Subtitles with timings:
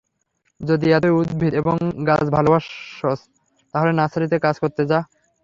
[0.61, 1.75] যদি এতই উদ্ভিদ এবং
[2.07, 3.19] গাছ ভালবাসোস
[3.73, 4.99] তাহলে নার্সারিতে কাজ করতে যা।